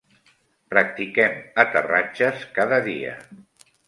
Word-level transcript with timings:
Practiquem 0.73 1.35
aterratges 1.63 2.39
cada 2.57 2.81
dia. 2.89 3.13